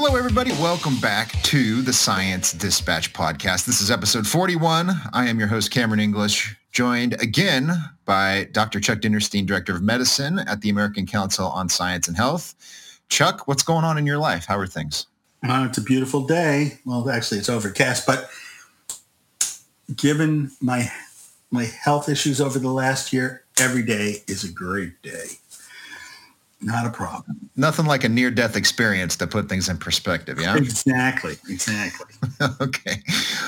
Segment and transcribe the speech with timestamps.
[0.00, 0.52] Hello, everybody.
[0.52, 3.66] Welcome back to the Science Dispatch podcast.
[3.66, 4.92] This is episode 41.
[5.12, 7.72] I am your host, Cameron English, joined again
[8.04, 8.78] by Dr.
[8.78, 12.54] Chuck Dinerstein, Director of Medicine at the American Council on Science and Health.
[13.08, 14.46] Chuck, what's going on in your life?
[14.46, 15.08] How are things?
[15.42, 16.78] Uh, it's a beautiful day.
[16.84, 18.30] Well, actually, it's overcast, but
[19.96, 20.92] given my
[21.50, 25.26] my health issues over the last year, every day is a great day.
[26.60, 27.50] Not a problem.
[27.54, 30.56] Nothing like a near-death experience to put things in perspective, yeah?
[30.56, 32.06] Exactly, exactly.
[32.60, 32.96] okay.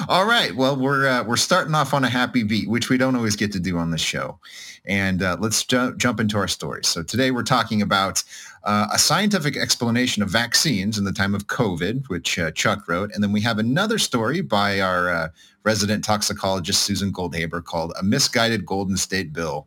[0.08, 0.54] All right.
[0.54, 3.50] Well, we're uh, we're starting off on a happy beat, which we don't always get
[3.52, 4.38] to do on the show.
[4.84, 6.86] And uh, let's ju- jump into our stories.
[6.86, 8.22] So today we're talking about
[8.62, 13.10] uh, a scientific explanation of vaccines in the time of COVID, which uh, Chuck wrote.
[13.12, 15.28] And then we have another story by our uh,
[15.64, 19.66] resident toxicologist, Susan Goldhaber, called A Misguided Golden State Bill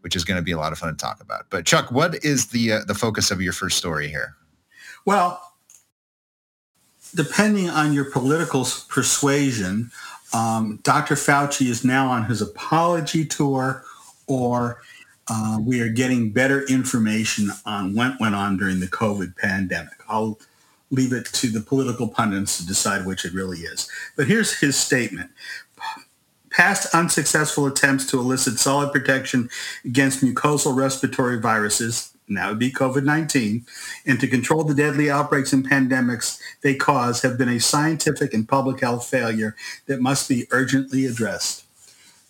[0.00, 1.46] which is going to be a lot of fun to talk about.
[1.50, 4.36] But Chuck, what is the uh, the focus of your first story here?
[5.04, 5.40] Well,
[7.14, 9.90] depending on your political persuasion,
[10.32, 11.14] um, Dr.
[11.14, 13.84] Fauci is now on his apology tour,
[14.26, 14.82] or
[15.28, 19.94] uh, we are getting better information on what went on during the COVID pandemic.
[20.08, 20.38] I'll
[20.90, 23.88] leave it to the political pundits to decide which it really is.
[24.16, 25.30] But here's his statement
[26.50, 29.48] past unsuccessful attempts to elicit solid protection
[29.84, 33.64] against mucosal respiratory viruses, and that would be COVID-19,
[34.06, 38.48] and to control the deadly outbreaks and pandemics they cause have been a scientific and
[38.48, 41.64] public health failure that must be urgently addressed.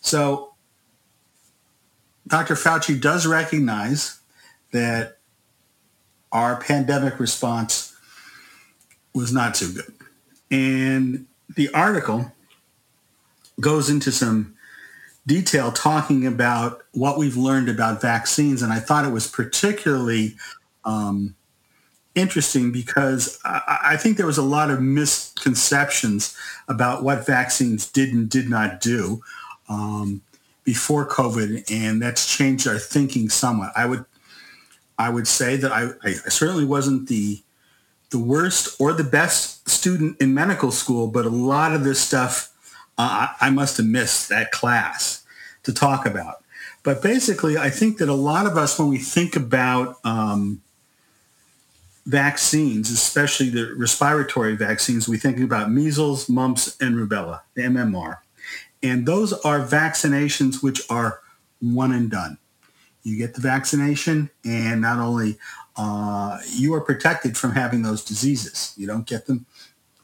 [0.01, 0.53] So
[2.27, 2.55] Dr.
[2.55, 4.19] Fauci does recognize
[4.71, 5.17] that
[6.31, 7.95] our pandemic response
[9.13, 9.93] was not so good.
[10.51, 11.25] And
[11.55, 12.31] the article
[13.59, 14.55] goes into some
[15.25, 18.61] detail talking about what we've learned about vaccines.
[18.61, 20.35] And I thought it was particularly
[20.85, 21.35] um,
[22.15, 26.35] interesting because I, I, think there was a lot of misconceptions
[26.67, 29.21] about what vaccines did and did not do
[29.67, 30.21] um,
[30.63, 33.71] before COVID, and that's changed our thinking somewhat.
[33.75, 34.05] I would
[34.97, 37.41] I would say that I, I certainly wasn't the
[38.09, 42.48] the worst or the best student in medical school, but a lot of this stuff
[42.99, 45.23] uh, I must have missed that class
[45.63, 46.43] to talk about.
[46.83, 50.61] But basically, I think that a lot of us, when we think about um,
[52.05, 58.17] vaccines, especially the respiratory vaccines, we think about measles, mumps, and rubella, the MMR.
[58.83, 61.21] And those are vaccinations which are
[61.61, 62.37] one and done.
[63.03, 65.37] You get the vaccination, and not only
[65.77, 68.73] uh, you are protected from having those diseases.
[68.75, 69.45] You don't get them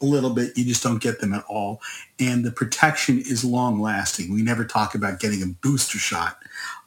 [0.01, 0.57] a little bit.
[0.57, 1.81] You just don't get them at all.
[2.19, 4.33] And the protection is long lasting.
[4.33, 6.37] We never talk about getting a booster shot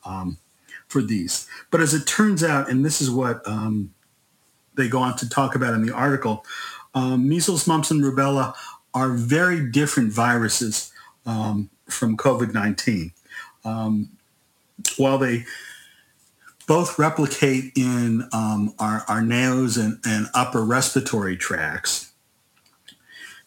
[0.04, 0.38] um,
[0.88, 1.48] for these.
[1.70, 3.94] But as it turns out, and this is what um,
[4.74, 6.44] they go on to talk about in the article,
[6.94, 8.54] um, measles, mumps, and rubella
[8.94, 10.92] are very different viruses
[11.26, 13.12] um, from COVID-19.
[13.64, 14.10] Um,
[14.96, 15.44] while they
[16.66, 22.07] both replicate in um, our, our nose and, and upper respiratory tracts,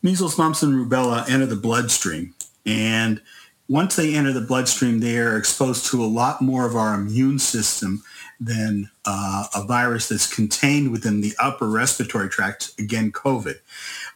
[0.02, 2.34] measles, mumps, and rubella enter the bloodstream.
[2.66, 3.22] And
[3.68, 7.40] once they enter the bloodstream, they are exposed to a lot more of our immune
[7.40, 8.04] system
[8.40, 13.56] than uh, a virus that's contained within the upper respiratory tract, again, COVID.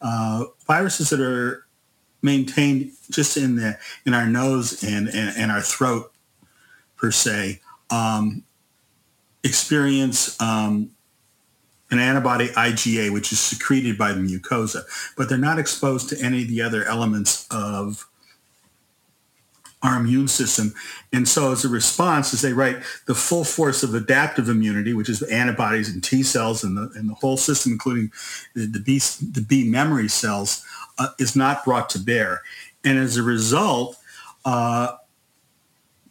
[0.02, 1.66] Uh, viruses that are
[2.22, 6.12] maintained just in the in our nose and, and, and our throat,
[6.98, 8.44] per se, um,
[9.44, 10.90] experience um,
[11.96, 14.84] an antibody IgA, which is secreted by the mucosa,
[15.18, 18.08] but they're not exposed to any of the other elements of
[19.84, 20.74] our immune system.
[21.14, 25.10] And so as a response, as they write, the full force of adaptive immunity, which
[25.10, 28.12] is antibodies and T cells and the, and the whole system, including
[28.56, 30.66] the, the, B, the B memory cells,
[30.98, 32.42] uh, is not brought to bear.
[32.84, 33.98] And as a result,
[34.44, 34.96] uh,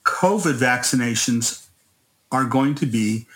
[0.05, 1.67] COVID vaccinations
[2.31, 3.27] are going to be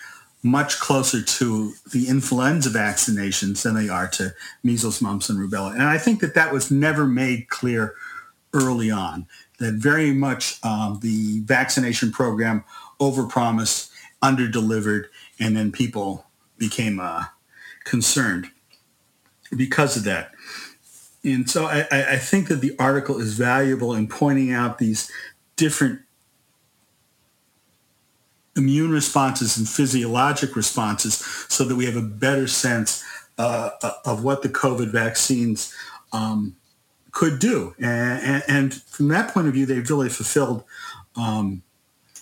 [0.48, 5.72] much closer to the influenza vaccinations than they are to measles, mumps, and rubella.
[5.72, 7.94] And I think that that was never made clear
[8.52, 9.26] early on,
[9.58, 12.64] that very much um, the vaccination program
[12.98, 13.90] overpromised,
[14.22, 15.04] underdelivered,
[15.38, 16.24] and then people
[16.56, 17.24] became uh,
[17.84, 18.50] concerned
[19.56, 20.32] because of that.
[21.24, 25.10] And so I, I think that the article is valuable in pointing out these
[25.56, 26.00] different
[28.58, 33.02] immune responses and physiologic responses so that we have a better sense
[33.38, 33.70] uh,
[34.04, 35.72] of what the COVID vaccines
[36.12, 36.56] um,
[37.12, 37.74] could do.
[37.78, 40.64] And, and, from that point of view, they've really fulfilled
[41.16, 41.62] um,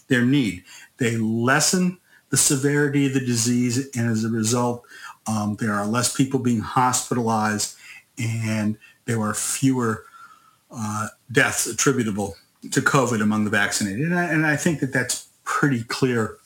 [0.08, 0.64] their need.
[0.98, 1.98] They lessen
[2.30, 4.84] the severity of the disease, and as a result,
[5.26, 7.76] um, there are less people being hospitalized,
[8.18, 10.04] and there are fewer
[10.70, 12.36] uh, deaths attributable
[12.70, 14.00] to COVID among the vaccinated.
[14.00, 16.36] And I, and I think that that's pretty clear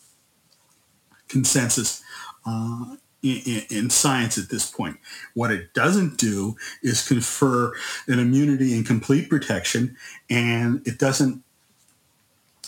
[1.29, 2.03] consensus
[2.47, 4.97] uh, in, in, science at this point.
[5.35, 7.73] What it doesn't do is confer
[8.07, 9.97] an immunity and complete protection,
[10.29, 11.43] and it doesn't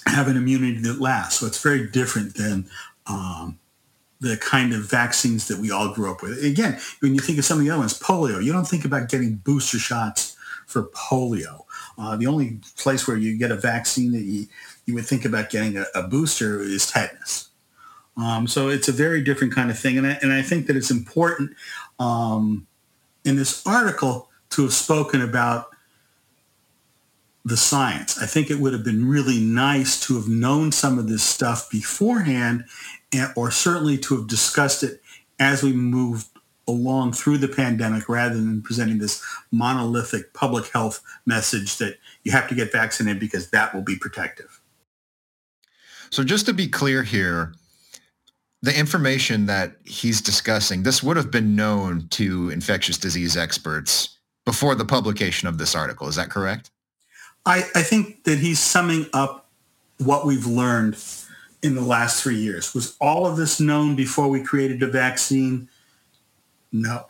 [0.07, 1.41] have an immunity that lasts.
[1.41, 2.69] So it's very different than
[3.07, 3.59] um,
[4.21, 6.43] the kind of vaccines that we all grew up with.
[6.45, 9.09] Again, when you think of some of the other ones, polio, you don't think about
[9.09, 10.37] getting booster shots
[10.67, 11.65] for polio.
[11.99, 14.47] Uh, the only place where you get a vaccine that you,
[14.87, 17.49] you would think about getting a, a booster is tetanus.
[18.17, 19.97] Um, so it's a very different kind of thing.
[19.97, 21.53] And I, and I think that it's important
[21.99, 22.67] um,
[23.25, 25.69] in this article to have spoken about
[27.45, 28.23] the science.
[28.23, 31.71] I think it would have been really nice to have known some of this stuff
[31.71, 32.65] beforehand
[33.13, 35.03] and, or certainly to have discussed it
[35.41, 36.27] as we moved
[36.69, 42.49] along through the pandemic rather than presenting this monolithic public health message that you have
[42.49, 44.52] to get vaccinated because that will be protective.
[46.13, 47.55] So just to be clear here,
[48.61, 54.75] the information that he's discussing, this would have been known to infectious disease experts before
[54.75, 56.07] the publication of this article.
[56.09, 56.71] Is that correct?
[57.47, 59.49] I, I think that he's summing up
[59.99, 61.03] what we've learned
[61.63, 62.75] in the last three years.
[62.75, 65.71] Was all of this known before we created a vaccine?
[66.71, 67.07] No.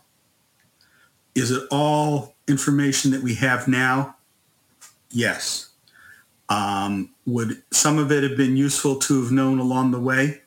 [1.35, 4.15] Is it all information that we have now?
[5.11, 5.71] Yes.
[6.49, 10.43] Um, would some of it have been useful to have known along the way?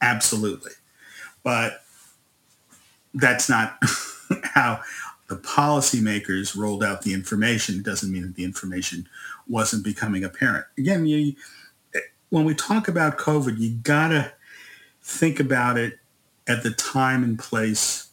[0.00, 0.72] Absolutely.
[1.42, 1.82] But
[3.14, 3.78] that's not
[4.44, 4.80] how
[5.28, 7.76] the policymakers rolled out the information.
[7.76, 9.08] It doesn't mean that the information
[9.48, 10.66] wasn't becoming apparent.
[10.76, 11.34] Again, you,
[12.30, 14.32] when we talk about COVID, you got to
[15.02, 15.98] think about it
[16.46, 18.08] at the time and place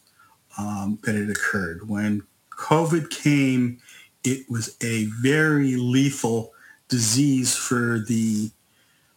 [0.58, 1.88] um, that it occurred.
[1.88, 3.80] When COVID came,
[4.24, 6.52] it was a very lethal
[6.88, 8.50] disease for the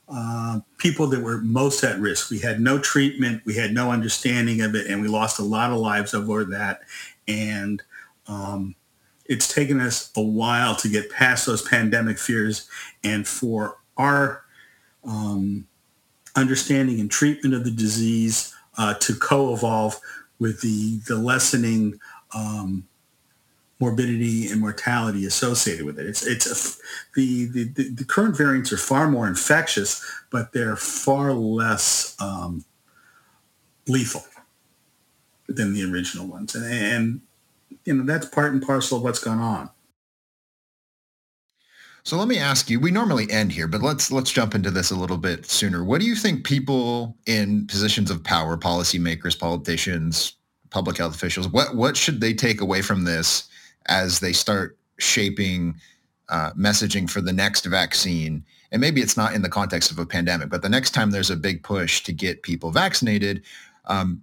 [0.07, 2.31] uh, people that were most at risk.
[2.31, 5.71] We had no treatment, we had no understanding of it, and we lost a lot
[5.71, 6.81] of lives over that.
[7.27, 7.81] And
[8.27, 8.75] um,
[9.25, 12.67] it's taken us a while to get past those pandemic fears
[13.03, 14.43] and for our
[15.03, 15.67] um,
[16.35, 19.99] understanding and treatment of the disease uh, to co-evolve
[20.39, 21.99] with the, the lessening
[22.35, 22.87] um,
[23.79, 26.05] morbidity and mortality associated with it.
[26.05, 26.81] It's it's a,
[27.15, 32.65] the, the the current variants are far more infectious, but they're far less um,
[33.87, 34.23] lethal
[35.47, 37.21] than the original ones, and, and
[37.85, 39.69] you know that's part and parcel of what's gone on.
[42.03, 44.91] So let me ask you, we normally end here, but let's let's jump into this
[44.91, 45.83] a little bit sooner.
[45.83, 50.35] What do you think people in positions of power, policymakers, politicians,
[50.69, 53.47] public health officials, what what should they take away from this
[53.89, 55.75] as they start shaping
[56.29, 58.43] uh, messaging for the next vaccine.
[58.71, 61.31] And maybe it's not in the context of a pandemic, but the next time there's
[61.31, 63.43] a big push to get people vaccinated,
[63.85, 64.21] um,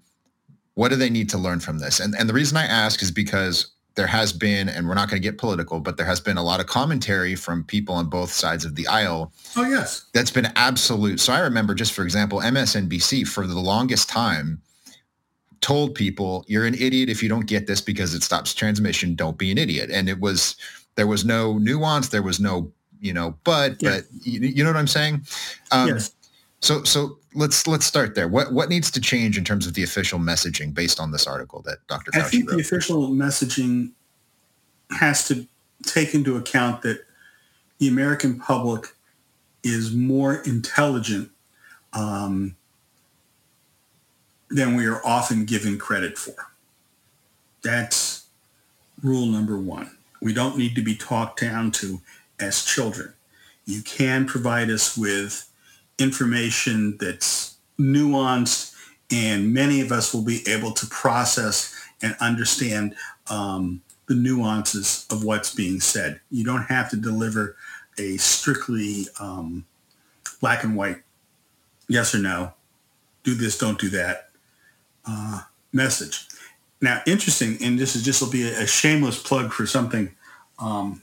[0.74, 2.00] what do they need to learn from this?
[2.00, 5.20] And, and the reason I ask is because there has been, and we're not going
[5.20, 8.30] to get political, but there has been a lot of commentary from people on both
[8.30, 9.32] sides of the aisle.
[9.56, 10.06] Oh, yes.
[10.12, 11.18] That's been absolute.
[11.18, 14.60] So I remember just, for example, MSNBC for the longest time
[15.60, 19.38] told people you're an idiot if you don't get this because it stops transmission don't
[19.38, 20.56] be an idiot and it was
[20.96, 22.70] there was no nuance there was no
[23.00, 24.02] you know but yes.
[24.02, 25.22] but you, you, know what i'm saying
[25.72, 26.12] um, yes.
[26.60, 29.82] so so let's let's start there what what needs to change in terms of the
[29.82, 32.56] official messaging based on this article that dr Fauci i think wrote?
[32.56, 33.92] the official messaging
[34.90, 35.46] has to
[35.84, 37.04] take into account that
[37.78, 38.94] the american public
[39.62, 41.30] is more intelligent
[41.92, 42.56] um,
[44.50, 46.34] than we are often given credit for.
[47.62, 48.26] That's
[49.02, 49.96] rule number one.
[50.20, 52.00] We don't need to be talked down to
[52.40, 53.12] as children.
[53.64, 55.50] You can provide us with
[55.98, 58.74] information that's nuanced
[59.10, 62.94] and many of us will be able to process and understand
[63.28, 66.20] um, the nuances of what's being said.
[66.30, 67.56] You don't have to deliver
[67.98, 69.64] a strictly um,
[70.40, 70.98] black and white
[71.88, 72.52] yes or no,
[73.22, 74.25] do this, don't do that
[75.06, 76.26] uh, message.
[76.80, 80.14] Now, interesting, and this is just will be a, a shameless plug for something
[80.58, 81.02] um,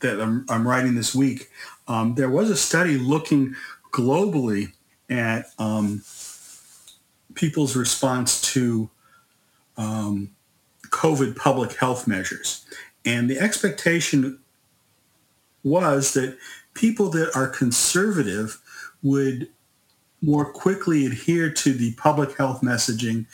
[0.00, 1.50] that I'm, I'm, writing this week.
[1.86, 3.54] Um, there was a study looking
[3.92, 4.72] globally
[5.08, 6.02] at um,
[7.34, 8.90] people's response to
[9.76, 10.30] um,
[10.90, 12.64] COVID public health measures.
[13.04, 14.38] And the expectation
[15.62, 16.36] was that
[16.74, 18.60] people that are conservative
[19.02, 19.48] would
[20.22, 23.26] more quickly adhere to the public health messaging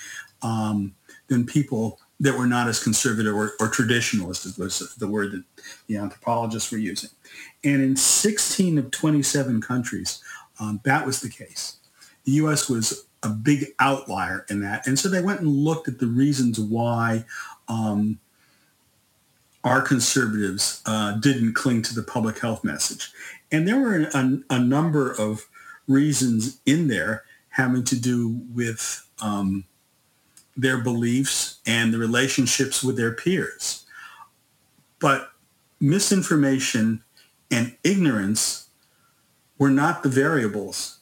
[0.43, 0.95] um,
[1.29, 5.45] than people that were not as conservative or, or traditionalist was the word that
[5.87, 7.11] the anthropologists were using.
[7.63, 10.23] And in 16 of 27 countries,
[10.59, 11.77] um, that was the case.
[12.25, 12.69] The U.S.
[12.69, 14.87] was a big outlier in that.
[14.87, 17.25] And so they went and looked at the reasons why
[17.69, 18.19] um,
[19.63, 23.13] our conservatives uh, didn't cling to the public health message.
[23.53, 25.47] And there were a, a number of
[25.89, 29.65] reasons in there having to do with um,
[30.57, 33.85] their beliefs and the relationships with their peers.
[35.01, 35.31] But
[35.81, 37.03] misinformation
[37.51, 38.69] and ignorance
[39.59, 40.99] were not the variables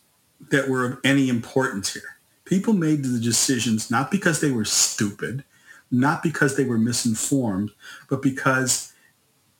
[0.50, 2.16] that were of any importance here.
[2.44, 5.44] People made the decisions not because they were stupid,
[5.90, 7.70] not because they were misinformed,
[8.08, 8.92] but because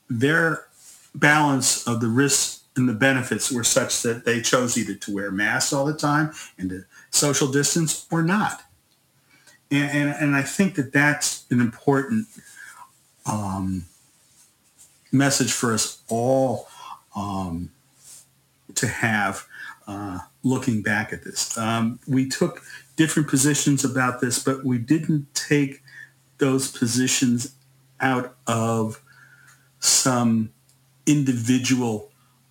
[0.09, 0.65] their
[1.13, 5.31] balance of the risks and the benefits were such that they chose either to wear
[5.31, 8.61] masks all the time and to social distance or not.
[9.69, 12.27] And, and, and I think that that's an important
[13.25, 13.85] um,
[15.11, 16.67] message for us all
[17.15, 17.71] um,
[18.75, 19.45] to have
[19.87, 21.57] uh, looking back at this.
[21.57, 22.61] Um, we took
[22.95, 25.81] different positions about this, but we didn't take
[26.37, 27.55] those positions
[27.99, 29.01] out of
[29.79, 30.51] some
[31.05, 32.06] individual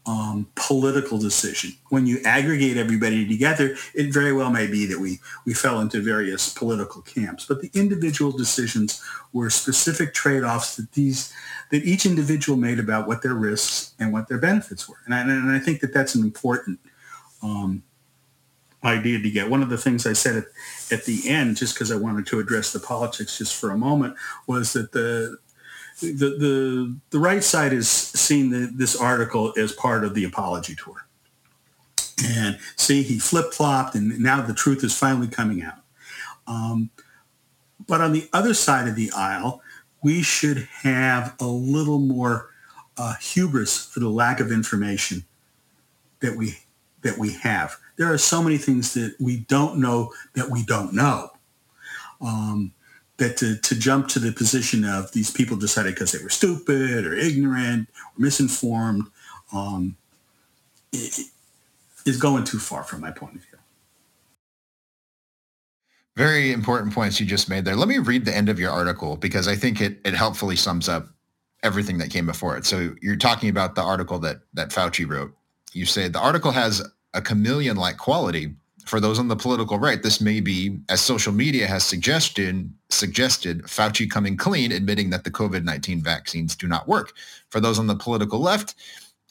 [0.07, 1.73] um, political decision.
[1.89, 6.01] When you aggregate everybody together, it very well may be that we, we fell into
[6.01, 7.45] various political camps.
[7.45, 11.33] But the individual decisions were specific trade-offs that these
[11.73, 14.99] that each individual made about what their risks and what their benefits were.
[15.05, 16.79] And I, and I think that that's an important
[17.43, 17.83] um,
[18.85, 19.51] idea to get.
[19.51, 20.45] One of the things I said at,
[20.93, 24.15] at the end, just because I wanted to address the politics just for a moment,
[24.47, 25.39] was that the
[26.01, 30.75] the the, the right side is seeing the, this article as part of the apology
[30.75, 31.07] tour.
[32.25, 35.83] And see, he flip-flopped, and now the truth is finally coming out.
[36.47, 36.91] Um,
[37.87, 39.63] but on the other side of the aisle,
[40.03, 42.51] we should have a little more
[42.97, 45.25] uh, hubris for the lack of information
[46.21, 46.59] that we
[47.03, 47.77] that we have.
[47.97, 51.31] There are so many things that we don't know that we don't know.
[52.21, 52.73] Um,
[53.19, 57.07] that to, to jump to the position of these people decided because they were stupid
[57.07, 59.07] or ignorant or misinformed
[59.53, 59.97] um,
[60.93, 63.59] is going too far from my point of view.
[66.17, 67.77] Very important points you just made there.
[67.77, 70.89] Let me read the end of your article because I think it, it helpfully sums
[70.89, 71.09] up
[71.63, 72.65] everything that came before it.
[72.65, 75.35] So you're talking about the article that, that Fauci wrote.
[75.73, 76.83] You say the article has
[77.13, 78.55] a chameleon-like quality
[78.87, 83.63] for those on the political right, this may be, as social media has suggested, suggested
[83.65, 87.13] Fauci coming clean, admitting that the COVID-19 vaccines do not work.
[87.51, 88.77] For those on the political left,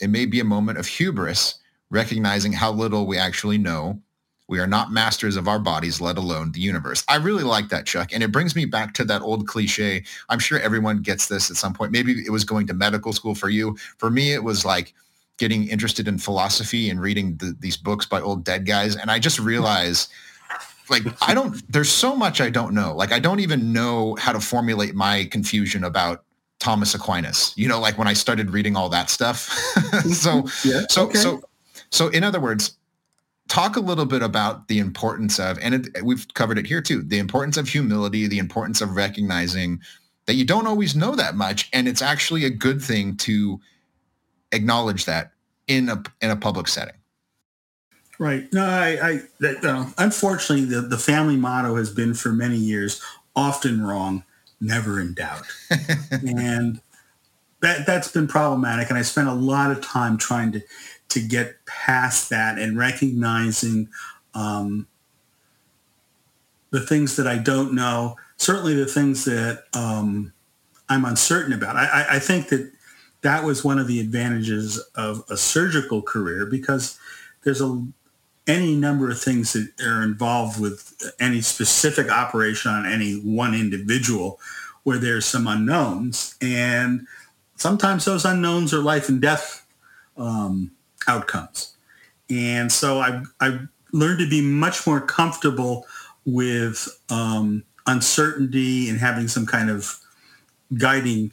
[0.02, 1.56] it may be a moment of hubris,
[1.90, 4.00] recognizing how little we actually know.
[4.48, 7.04] We are not masters of our bodies, let alone the universe.
[7.08, 8.12] I really like that, Chuck.
[8.14, 10.04] And it brings me back to that old cliche.
[10.30, 11.92] I'm sure everyone gets this at some point.
[11.92, 13.76] Maybe it was going to medical school for you.
[13.98, 14.94] For me, it was like,
[15.38, 18.96] getting interested in philosophy and reading the, these books by old dead guys.
[18.96, 20.10] And I just realized
[20.90, 22.96] like I don't there's so much I don't know.
[22.96, 26.24] Like I don't even know how to formulate my confusion about
[26.60, 27.54] Thomas Aquinas.
[27.56, 29.40] You know, like when I started reading all that stuff.
[30.12, 31.18] so yeah, so okay.
[31.18, 31.42] so
[31.92, 32.78] so in other words,
[33.48, 37.02] talk a little bit about the importance of and it, we've covered it here too,
[37.02, 39.80] the importance of humility, the importance of recognizing
[40.28, 43.60] that you don't always know that much and it's actually a good thing to
[44.56, 45.32] acknowledge that
[45.68, 46.96] in a in a public setting.
[48.18, 48.52] Right.
[48.54, 53.02] No, I, I uh, unfortunately the, the family motto has been for many years
[53.36, 54.24] often wrong,
[54.62, 55.44] never in doubt,
[56.12, 56.80] and
[57.60, 58.90] that that's been problematic.
[58.90, 60.62] And I spent a lot of time trying to
[61.10, 63.90] to get past that and recognizing
[64.34, 64.88] um,
[66.72, 68.16] the things that I don't know.
[68.38, 70.32] Certainly, the things that um,
[70.88, 71.76] I'm uncertain about.
[71.76, 72.72] I, I, I think that
[73.26, 77.00] that was one of the advantages of a surgical career because
[77.44, 77.84] there's a
[78.46, 84.40] any number of things that are involved with any specific operation on any one individual
[84.84, 86.36] where there's some unknowns.
[86.40, 87.08] And
[87.56, 89.66] sometimes those unknowns are life and death
[90.16, 90.70] um,
[91.08, 91.76] outcomes.
[92.30, 95.88] And so I've, I've learned to be much more comfortable
[96.28, 99.98] with um, uncertainty and having some kind of
[100.78, 101.32] guiding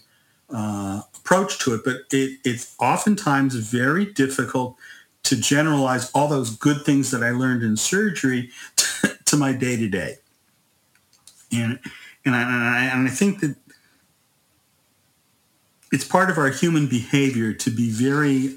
[0.52, 4.76] uh, approach to it, but it, it's oftentimes very difficult
[5.24, 9.76] to generalize all those good things that I learned in surgery to, to my day
[9.76, 10.16] to day.
[11.52, 11.78] And
[12.24, 13.56] and I, and I, think that
[15.90, 18.54] it's part of our human behavior to be very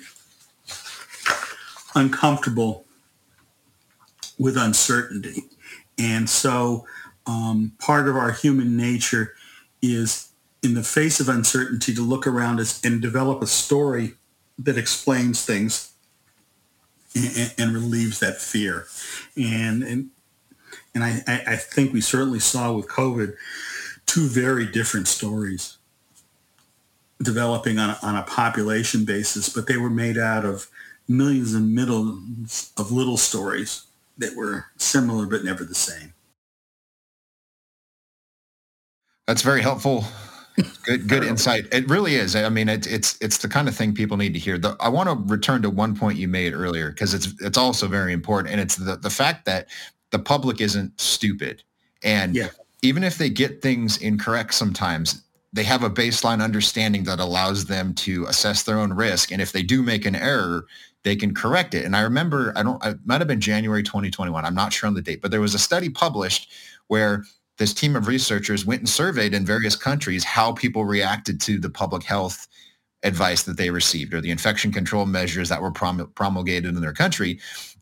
[1.96, 2.86] uncomfortable
[4.38, 5.46] with uncertainty.
[5.98, 6.86] And so
[7.26, 9.34] um, part of our human nature
[9.82, 10.30] is
[10.66, 14.16] in the face of uncertainty to look around us and develop a story
[14.58, 15.94] that explains things
[17.16, 18.88] and, and relieves that fear.
[19.38, 20.10] And, and,
[20.96, 23.36] and I, I think we certainly saw with COVID
[24.06, 25.78] two very different stories
[27.22, 30.68] developing on on a population basis, but they were made out of
[31.08, 33.84] millions and millions of little stories
[34.18, 36.14] that were similar but never the same.
[39.28, 40.06] That's very helpful.
[40.84, 41.66] Good, good insight.
[41.72, 42.36] It really is.
[42.36, 44.58] I mean, it, it's it's the kind of thing people need to hear.
[44.58, 47.88] The, I want to return to one point you made earlier because it's it's also
[47.88, 49.68] very important, and it's the the fact that
[50.12, 51.64] the public isn't stupid,
[52.04, 52.50] and yeah.
[52.82, 57.94] even if they get things incorrect sometimes, they have a baseline understanding that allows them
[57.96, 60.68] to assess their own risk, and if they do make an error,
[61.04, 61.86] they can correct it.
[61.86, 64.44] And I remember, I don't, it might have been January 2021.
[64.44, 66.52] I'm not sure on the date, but there was a study published
[66.88, 67.24] where
[67.58, 71.70] this team of researchers went and surveyed in various countries how people reacted to the
[71.70, 72.48] public health
[73.04, 77.40] advice that they received or the infection control measures that were promulgated in their country.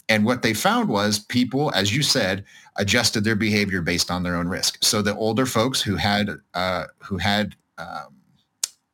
[0.10, 2.44] And what they found was people, as you said,
[2.76, 4.84] adjusted their behavior based on their own risk.
[4.84, 8.16] So the older folks who had uh, who had um,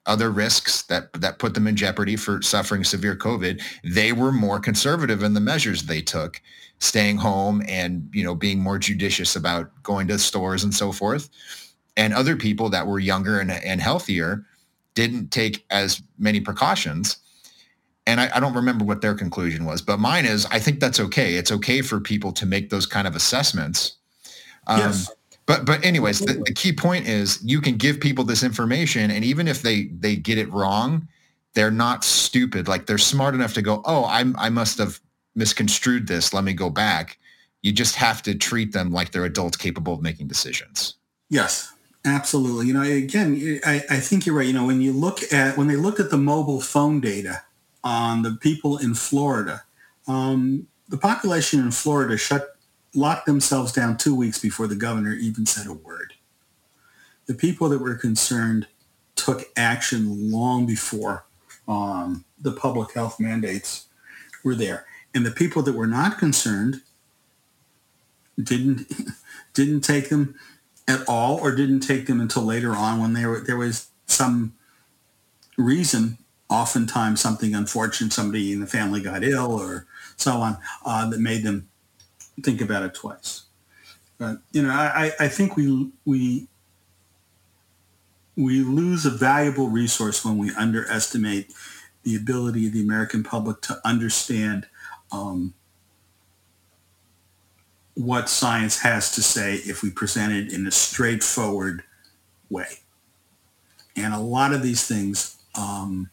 [0.09, 4.59] other risks that that put them in jeopardy for suffering severe COVID, they were more
[4.59, 6.41] conservative in the measures they took
[6.79, 11.29] staying home and you know being more judicious about going to stores and so forth.
[11.95, 14.45] And other people that were younger and, and healthier
[14.95, 17.17] didn't take as many precautions.
[18.07, 20.99] And I, I, don't remember what their conclusion was but mine is i think that's
[20.99, 21.35] okay.
[21.35, 23.97] It's okay for people to make those kind of assessments.
[24.65, 25.11] Um, yes.
[25.49, 29.25] But but anyways the, the key point is you can give people this information and
[29.25, 31.05] even if they they get it wrong
[31.55, 35.01] they're not stupid like they're smart enough to go oh i i must have
[35.39, 36.33] misconstrued this.
[36.33, 37.17] Let me go back.
[37.61, 40.95] You just have to treat them like they're adults capable of making decisions.
[41.29, 41.73] Yes,
[42.05, 42.67] absolutely.
[42.67, 44.47] You know, again, I, I think you're right.
[44.47, 47.41] You know, when you look at, when they looked at the mobile phone data
[47.83, 49.63] on the people in Florida,
[50.07, 52.55] um, the population in Florida shut,
[52.93, 56.13] locked themselves down two weeks before the governor even said a word.
[57.27, 58.67] The people that were concerned
[59.15, 61.25] took action long before
[61.67, 63.87] um, the public health mandates
[64.43, 66.81] were there and the people that were not concerned
[68.41, 68.91] didn't
[69.53, 70.35] didn't take them
[70.87, 74.53] at all or didn't take them until later on when there there was some
[75.57, 76.17] reason
[76.49, 81.43] oftentimes something unfortunate somebody in the family got ill or so on uh, that made
[81.43, 81.67] them
[82.43, 83.43] think about it twice
[84.17, 86.47] but you know I, I think we we
[88.39, 91.51] we lose a valuable resource when we underestimate
[92.03, 94.65] the ability of the American public to understand
[95.11, 95.53] um,
[97.95, 101.83] what science has to say if we present it in a straightforward
[102.49, 102.79] way.
[103.97, 106.09] And a lot of these things um,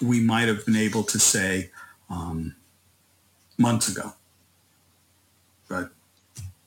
[0.00, 1.70] we might have been able to say
[2.08, 2.56] um,
[3.58, 4.14] months ago.
[5.68, 5.90] But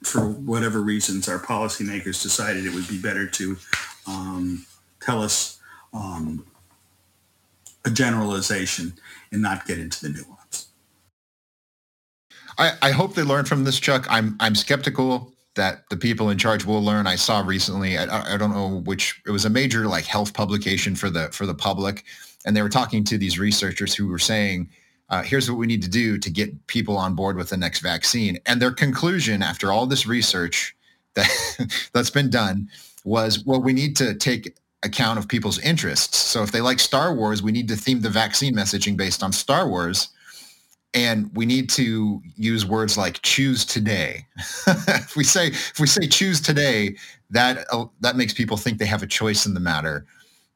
[0.04, 3.58] for whatever reasons, our policymakers decided it would be better to
[4.08, 4.66] um,
[5.02, 5.60] tell us
[5.94, 6.46] um,
[7.86, 8.94] a generalization
[9.32, 10.68] and not get into the nuance.
[12.58, 14.06] I, I hope they learn from this, Chuck.
[14.10, 17.08] I'm I'm skeptical that the people in charge will learn.
[17.08, 20.96] I saw recently, I, I don't know which, it was a major like health publication
[20.96, 22.06] for the for the public,
[22.46, 24.70] and they were talking to these researchers who were saying,
[25.10, 27.80] uh, "Here's what we need to do to get people on board with the next
[27.80, 30.76] vaccine." And their conclusion after all this research
[31.16, 31.30] that
[31.94, 32.70] that's been done
[33.04, 36.18] was, "Well, we need to take account of people's interests.
[36.18, 39.32] So if they like Star Wars, we need to theme the vaccine messaging based on
[39.32, 40.10] Star Wars."
[40.94, 44.26] and we need to use words like choose today
[44.68, 46.96] if we say if we say choose today
[47.30, 50.06] that uh, that makes people think they have a choice in the matter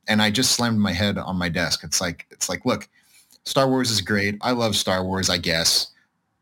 [0.08, 2.88] and i just slammed my head on my desk it's like it's like look
[3.46, 5.88] star wars is great i love star wars i guess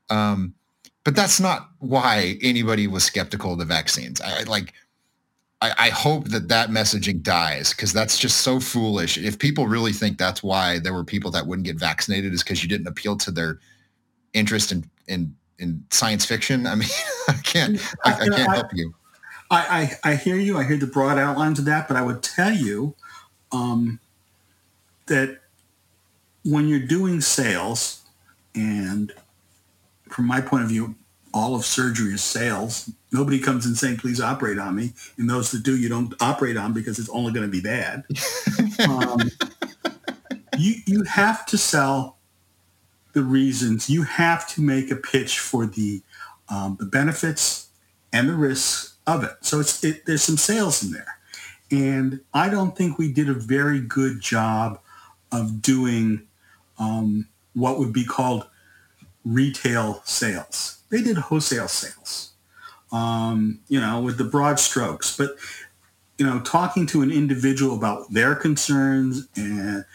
[0.10, 0.54] um,
[1.06, 4.74] but that's not why anybody was skeptical of the vaccines i like
[5.62, 9.18] I, I hope that that messaging dies because that's just so foolish.
[9.18, 12.64] If people really think that's why there were people that wouldn't get vaccinated is because
[12.64, 13.60] you didn't appeal to their
[14.34, 16.66] interest in in in science fiction.
[16.66, 16.90] I mean,
[17.28, 18.94] I can't I, I can't help you.
[19.52, 20.58] I, I, I hear you.
[20.58, 22.96] I hear the broad outlines of that, but I would tell you
[23.52, 24.00] um,
[25.08, 25.41] that
[26.44, 28.02] when you're doing sales,
[28.56, 29.14] and
[30.10, 30.96] from my point of view,
[31.34, 32.90] all of surgery is sales.
[33.12, 36.58] Nobody comes in saying, "Please operate on me," and those that do, you don't operate
[36.58, 38.04] on because it's only going to be bad.
[38.90, 39.20] um,
[40.58, 42.18] you you have to sell
[43.14, 46.02] the reasons, you have to make a pitch for the
[46.50, 47.68] um, the benefits
[48.14, 49.34] and the risks of it.
[49.42, 51.16] So it's it, there's some sales in there.
[51.72, 54.80] And I don't think we did a very good job
[55.32, 56.28] of doing
[56.82, 58.48] um, what would be called
[59.24, 60.80] retail sales.
[60.90, 62.32] They did wholesale sales,
[62.92, 65.16] um, you know, with the broad strokes.
[65.16, 65.36] But,
[66.18, 69.86] you know, talking to an individual about their concerns and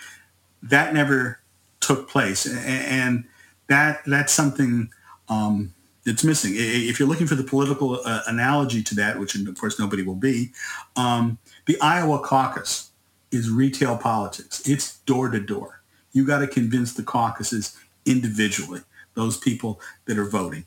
[0.63, 1.41] that never
[1.81, 2.47] took place.
[2.47, 3.25] And
[3.67, 4.91] that that's something
[5.29, 6.53] um, that's missing.
[6.55, 10.15] If you're looking for the political uh, analogy to that, which of course nobody will
[10.15, 10.53] be,
[10.95, 12.91] um, the Iowa caucus
[13.33, 14.67] is retail politics.
[14.69, 15.76] It's door to door.
[16.17, 18.81] You got to convince the caucuses individually,
[19.13, 20.65] those people that are voting.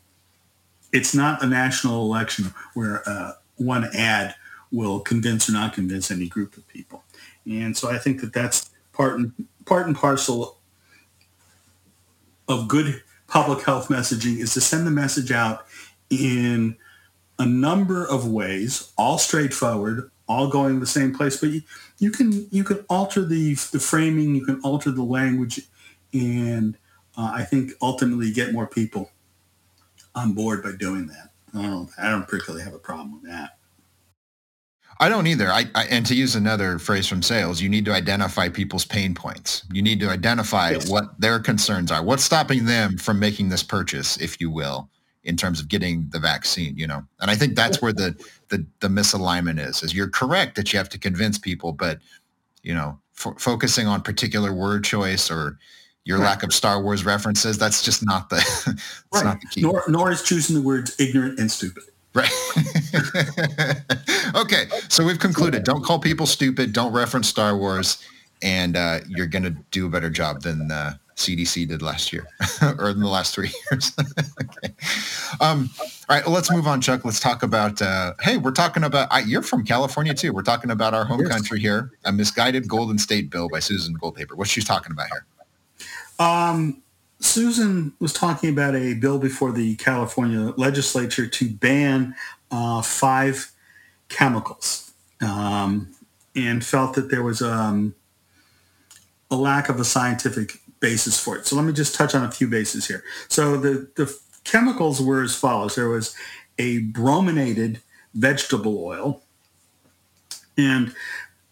[0.94, 4.36] It's not a national election where uh, one ad
[4.72, 7.04] will convince or not convince any group of people.
[7.48, 9.34] And so I think that that's part and
[9.66, 10.60] part and parcel
[12.48, 15.66] of good public health messaging is to send the message out
[16.12, 16.78] in
[17.40, 21.38] a number of ways, all straightforward, all going the same place.
[21.38, 21.62] But you,
[21.98, 25.62] you can you can alter the the framing, you can alter the language,
[26.13, 26.78] and
[27.18, 29.12] uh, I think ultimately get more people
[30.15, 31.32] on board by doing that.
[31.54, 33.58] I don't I don't particularly have a problem with that.
[35.02, 35.50] I don't either.
[35.50, 39.15] I, I, and to use another phrase from sales, you need to identify people's pain
[39.15, 39.63] points.
[39.72, 40.89] You need to identify yes.
[40.89, 42.04] what their concerns are.
[42.04, 44.89] What's stopping them from making this purchase, if you will,
[45.24, 46.78] in terms of getting the vaccine.
[46.78, 48.16] You know, and I think that's where the
[48.50, 49.84] the, the misalignment is.
[49.84, 52.00] Is you're correct that you have to convince people, but
[52.64, 55.58] you know, f- focusing on particular word choice or
[56.06, 56.26] your right.
[56.26, 59.26] lack of Star Wars references, that's just not the that's right.
[59.26, 59.62] not the key.
[59.62, 61.84] Nor, nor is choosing the words ignorant and stupid.
[62.16, 62.32] Right.
[64.36, 64.66] okay.
[64.90, 65.64] So we've concluded.
[65.64, 66.74] Don't call people stupid.
[66.74, 68.04] Don't reference Star Wars,
[68.42, 72.26] and uh, you're going to do a better job than uh, CDC did last year,
[72.80, 73.92] or in the last three years.
[74.42, 74.74] okay.
[75.42, 76.26] Um, all right.
[76.26, 77.04] Well, let's move on, Chuck.
[77.04, 77.82] Let's talk about.
[77.82, 79.10] Uh, hey, we're talking about.
[79.28, 80.34] you're from California too.
[80.34, 81.30] We're talking about our home yes.
[81.30, 81.92] country here.
[82.06, 84.36] A misguided Golden State bill by Susan Goldhaber.
[84.36, 86.26] What's she talking about here?
[86.26, 86.82] Um,
[87.20, 92.16] Susan was talking about a bill before the California legislature to ban
[92.50, 93.52] uh, five
[94.08, 95.92] chemicals um,
[96.36, 97.94] and felt that there was um,
[99.30, 101.46] a lack of a scientific basis for it.
[101.46, 103.04] So let me just touch on a few bases here.
[103.28, 105.76] So the, the chemicals were as follows.
[105.76, 106.15] There was
[106.58, 107.82] a brominated
[108.13, 109.22] vegetable oil.
[110.58, 110.94] And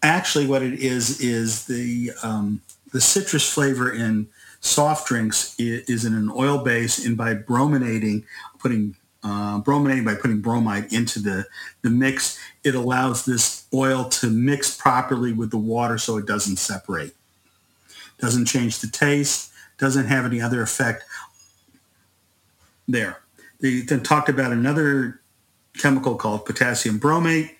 [0.02, 2.62] actually what it is is the, um,
[2.92, 4.28] the citrus flavor in
[4.60, 8.24] soft drinks is in an oil base and by brominating,
[8.58, 11.44] putting uh, brominating by putting bromide into the,
[11.82, 16.56] the mix, it allows this oil to mix properly with the water so it doesn't
[16.56, 17.14] separate.
[18.18, 21.04] Doesn't change the taste, doesn't have any other effect
[22.88, 23.18] there.
[23.60, 25.20] They then talked about another
[25.76, 27.50] chemical called potassium bromate.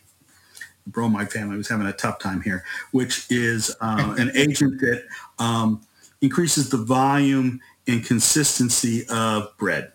[0.84, 5.04] The bromide family was having a tough time here, which is uh, an agent that
[5.38, 5.82] um,
[6.20, 9.92] increases the volume and consistency of bread.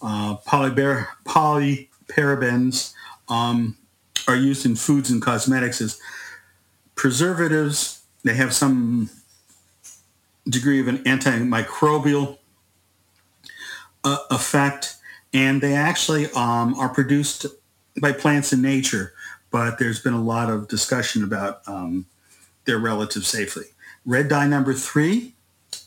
[0.00, 2.92] Uh, polybar- polyparabens
[3.28, 3.76] um,
[4.26, 5.98] are used in foods and cosmetics as
[6.94, 8.02] preservatives.
[8.24, 9.10] They have some
[10.48, 12.38] degree of an antimicrobial
[14.04, 14.96] uh, effect,
[15.32, 17.46] and they actually um, are produced
[18.00, 19.12] by plants in nature,
[19.50, 22.06] but there's been a lot of discussion about um,
[22.64, 23.62] their relative safety.
[24.04, 25.34] Red dye number three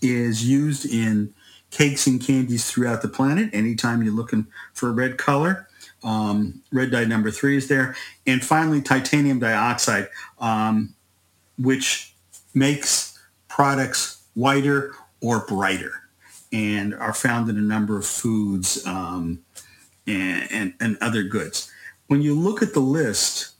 [0.02, 1.34] is used in
[1.72, 3.50] cakes and candies throughout the planet.
[3.54, 5.68] Anytime you're looking for a red color,
[6.04, 7.96] um, red dye number three is there.
[8.26, 10.08] And finally, titanium dioxide,
[10.39, 10.94] um,
[11.58, 12.13] which
[12.54, 16.04] makes products whiter or brighter
[16.54, 19.43] and are found in a number of foods um,
[20.06, 21.71] and, and, and, other goods.
[22.08, 23.54] When you look at the list,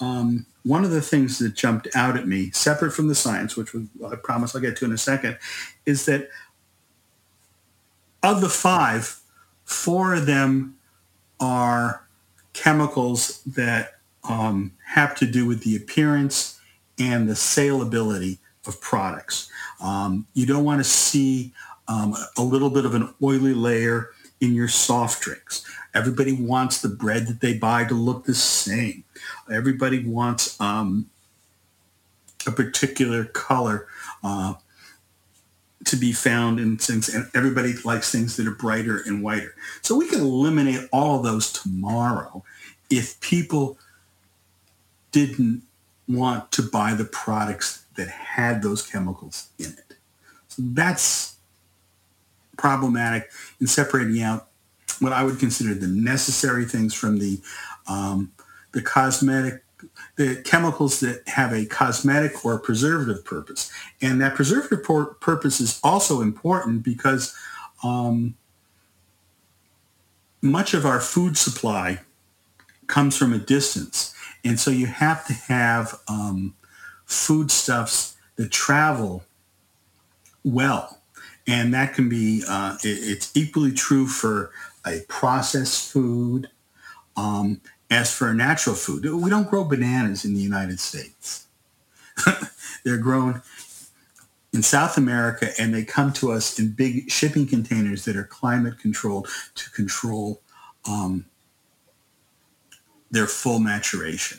[0.00, 3.74] um, one of the things that jumped out at me, separate from the science, which
[3.74, 5.38] I promise I'll get to in a second,
[5.84, 6.30] is that
[8.22, 9.20] of the five,
[9.64, 10.76] four of them
[11.38, 12.06] are
[12.52, 16.60] chemicals that um, have to do with the appearance
[16.98, 19.50] and the saleability of products.
[19.80, 21.52] Um, you don't want to see
[21.88, 25.64] um, a little bit of an oily layer in your soft drinks.
[25.94, 29.04] Everybody wants the bread that they buy to look the same.
[29.50, 31.10] Everybody wants um,
[32.46, 33.86] a particular color
[34.22, 34.54] uh,
[35.84, 39.54] to be found in things, and everybody likes things that are brighter and whiter.
[39.82, 42.44] So we can eliminate all of those tomorrow
[42.88, 43.78] if people
[45.12, 45.62] didn't
[46.06, 49.96] want to buy the products that had those chemicals in it.
[50.48, 51.36] So that's
[52.56, 54.48] problematic in separating out
[55.00, 57.40] what I would consider the necessary things from the
[57.86, 58.32] um,
[58.72, 59.62] the cosmetic
[60.16, 63.72] the chemicals that have a cosmetic or preservative purpose.
[64.02, 67.34] And that preservative por- purpose is also important because
[67.82, 68.34] um,
[70.42, 72.00] much of our food supply
[72.88, 74.14] comes from a distance.
[74.44, 76.54] And so you have to have um,
[77.10, 79.24] foodstuffs that travel
[80.44, 80.98] well.
[81.46, 84.52] And that can be, uh, it, it's equally true for
[84.86, 86.48] a processed food
[87.16, 89.04] um, as for a natural food.
[89.04, 91.46] We don't grow bananas in the United States.
[92.84, 93.42] They're grown
[94.52, 98.78] in South America and they come to us in big shipping containers that are climate
[98.78, 100.40] controlled to control
[100.88, 101.24] um,
[103.10, 104.38] their full maturation.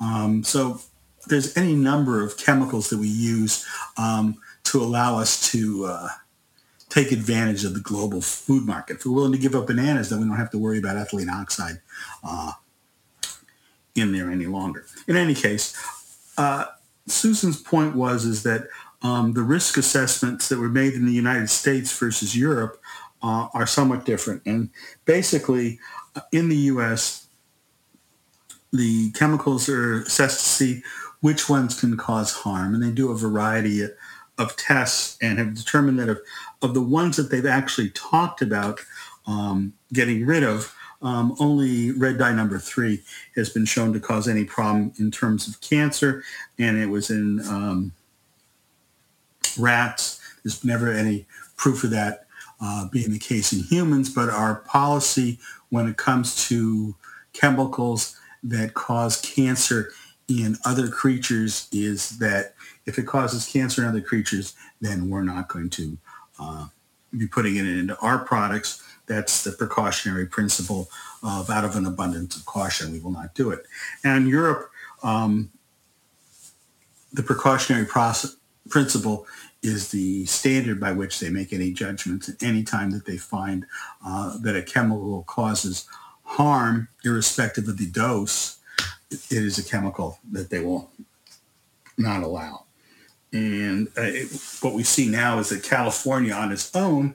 [0.00, 0.80] Um, so
[1.26, 6.08] there's any number of chemicals that we use um, to allow us to uh,
[6.88, 8.96] take advantage of the global food market.
[8.96, 11.30] If we're willing to give up bananas, then we don't have to worry about ethylene
[11.30, 11.80] oxide
[12.24, 12.52] uh,
[13.94, 14.86] in there any longer.
[15.06, 15.76] In any case,
[16.36, 16.66] uh,
[17.06, 18.68] Susan's point was is that
[19.02, 22.80] um, the risk assessments that were made in the United States versus Europe
[23.22, 24.42] uh, are somewhat different.
[24.46, 24.70] And
[25.04, 25.78] basically,
[26.16, 27.26] uh, in the U.S.,
[28.72, 30.82] the chemicals are assessed to see
[31.20, 33.82] which ones can cause harm, and they do a variety
[34.38, 36.20] of tests and have determined that of,
[36.62, 38.80] of the ones that they've actually talked about
[39.26, 43.02] um, getting rid of, um, only red dye number three
[43.34, 46.22] has been shown to cause any problem in terms of cancer,
[46.58, 47.92] and it was in um,
[49.58, 50.20] rats.
[50.42, 52.26] There's never any proof of that
[52.60, 55.38] uh, being the case in humans, but our policy
[55.70, 56.94] when it comes to
[57.32, 59.90] chemicals that cause cancer
[60.30, 62.54] in other creatures is that
[62.86, 65.98] if it causes cancer in other creatures, then we're not going to
[66.38, 66.66] uh,
[67.16, 68.82] be putting it into our products.
[69.06, 70.88] That's the precautionary principle
[71.22, 73.66] of out of an abundance of caution, we will not do it.
[74.04, 74.70] And Europe,
[75.02, 75.50] um,
[77.12, 78.36] the precautionary process,
[78.68, 79.26] principle
[79.62, 83.66] is the standard by which they make any judgments at any time that they find
[84.06, 85.86] uh, that a chemical causes
[86.22, 88.59] harm, irrespective of the dose,
[89.10, 90.90] it is a chemical that they will
[91.98, 92.64] not allow.
[93.32, 94.28] And uh, it,
[94.60, 97.14] what we see now is that California on its own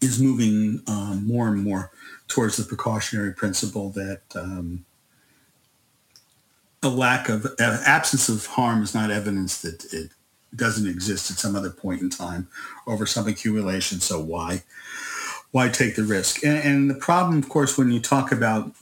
[0.00, 1.90] is moving um, more and more
[2.28, 4.84] towards the precautionary principle that um,
[6.82, 10.10] a lack of uh, absence of harm is not evidence that it
[10.54, 12.48] doesn't exist at some other point in time
[12.86, 14.00] over some accumulation.
[14.00, 14.62] So why
[15.50, 16.44] why take the risk?
[16.44, 18.72] And, and the problem, of course, when you talk about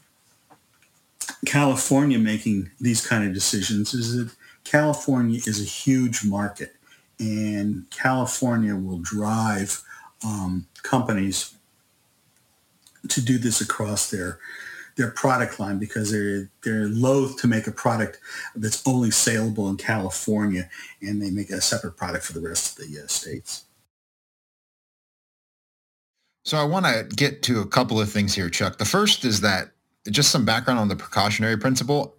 [1.45, 6.75] California making these kind of decisions is that California is a huge market
[7.19, 9.83] and California will drive
[10.25, 11.55] um, companies
[13.09, 14.39] to do this across their
[14.97, 18.19] their product line because they're they're loath to make a product
[18.55, 20.69] that's only saleable in California
[21.01, 23.65] and they make a separate product for the rest of the uh, states.
[26.45, 28.79] So I want to get to a couple of things here, Chuck.
[28.79, 29.71] The first is that
[30.11, 32.17] just some background on the precautionary principle.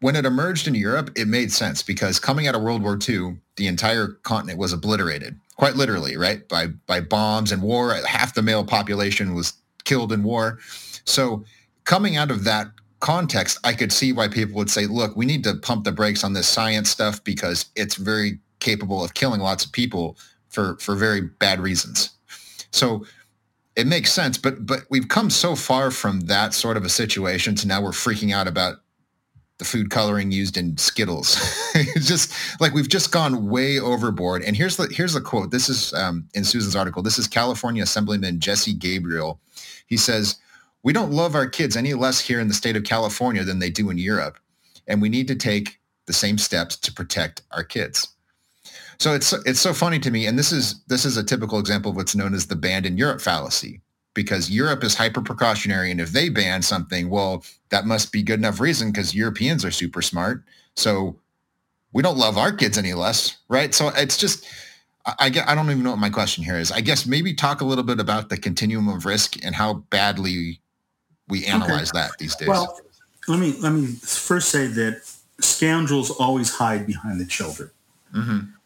[0.00, 3.38] When it emerged in Europe, it made sense because coming out of World War II,
[3.56, 6.48] the entire continent was obliterated, quite literally, right?
[6.48, 7.92] By by bombs and war.
[8.06, 9.52] Half the male population was
[9.84, 10.58] killed in war.
[11.04, 11.44] So
[11.84, 12.68] coming out of that
[13.00, 16.22] context, I could see why people would say, look, we need to pump the brakes
[16.22, 20.16] on this science stuff because it's very capable of killing lots of people
[20.48, 22.10] for, for very bad reasons.
[22.70, 23.04] So
[23.76, 27.54] it makes sense, but but we've come so far from that sort of a situation
[27.56, 28.78] to now we're freaking out about
[29.58, 31.36] the food coloring used in Skittles.
[31.74, 34.42] it's just like we've just gone way overboard.
[34.42, 35.52] And here's the here's the quote.
[35.52, 37.02] This is um, in Susan's article.
[37.02, 39.38] This is California Assemblyman Jesse Gabriel.
[39.86, 40.36] He says,
[40.82, 43.70] "We don't love our kids any less here in the state of California than they
[43.70, 44.38] do in Europe,
[44.88, 48.08] and we need to take the same steps to protect our kids."
[49.00, 51.90] So it's it's so funny to me, and this is this is a typical example
[51.90, 53.80] of what's known as the banned in Europe fallacy,
[54.12, 58.38] because Europe is hyper precautionary, and if they ban something, well, that must be good
[58.38, 60.44] enough reason because Europeans are super smart.
[60.76, 61.16] So
[61.94, 63.74] we don't love our kids any less, right?
[63.74, 64.46] So it's just.
[65.06, 66.70] I, I don't even know what my question here is.
[66.70, 70.60] I guess maybe talk a little bit about the continuum of risk and how badly
[71.26, 72.00] we analyze okay.
[72.00, 72.48] that these days.
[72.48, 72.78] Well,
[73.26, 75.00] let me let me first say that
[75.40, 77.70] scoundrels always hide behind the children.
[78.14, 78.59] Mm-hmm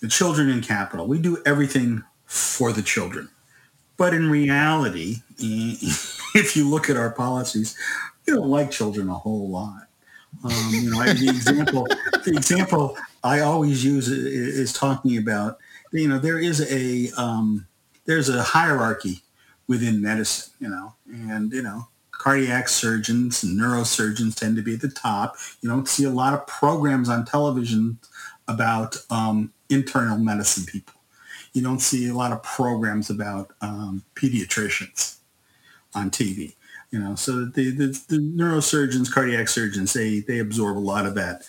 [0.00, 1.06] the children in capital.
[1.06, 3.28] We do everything for the children.
[3.96, 7.76] But in reality, if you look at our policies,
[8.26, 9.88] we don't like children a whole lot.
[10.44, 11.86] Um, you know, the example,
[12.24, 15.58] the example I always use is talking about,
[15.92, 17.66] you know, there is a um,
[18.04, 19.22] there's a hierarchy
[19.66, 24.80] within medicine, you know, and, you know, cardiac surgeons and neurosurgeons tend to be at
[24.80, 25.36] the top.
[25.60, 27.98] You don't see a lot of programs on television
[28.48, 30.94] about um, internal medicine people.
[31.52, 35.16] You don't see a lot of programs about um, pediatricians
[35.94, 36.54] on TV.
[36.90, 41.14] You know, so the, the, the, neurosurgeons, cardiac surgeons, they, they absorb a lot of
[41.16, 41.42] that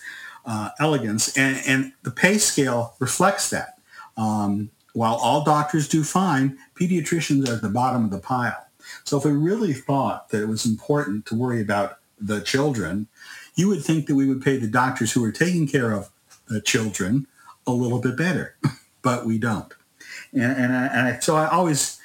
[0.44, 1.36] uh, elegance.
[1.36, 3.78] And, and the pay scale reflects that.
[4.16, 8.66] Um, while all doctors do fine, pediatricians are at the bottom of the pile.
[9.04, 13.06] So if we really thought that it was important to worry about the children,
[13.54, 16.10] you would think that we would pay the doctors who are taking care of
[16.50, 17.26] the children
[17.66, 18.56] a little bit better,
[19.02, 19.72] but we don't.
[20.32, 21.98] And, and, I, and I, so I always,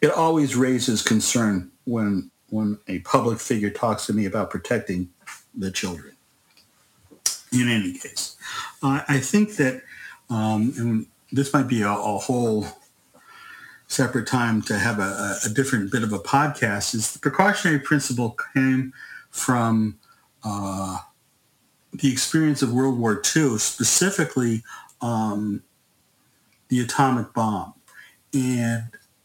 [0.00, 5.08] it always raises concern when when a public figure talks to me about protecting
[5.54, 6.16] the children.
[7.52, 8.36] In any case,
[8.82, 9.82] uh, I think that,
[10.28, 12.66] um, and this might be a, a, whole
[13.86, 16.94] separate time to have a, a, different bit of a podcast.
[16.94, 18.92] Is the precautionary principle came
[19.30, 19.98] from
[20.44, 20.98] uh,
[21.92, 24.62] the experience of World War II, specifically
[25.00, 25.62] um,
[26.68, 27.74] the atomic bomb,
[28.32, 28.84] and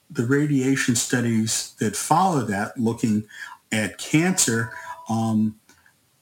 [0.10, 3.28] the radiation studies that follow that, looking
[3.72, 4.72] at cancer,
[5.10, 5.56] um,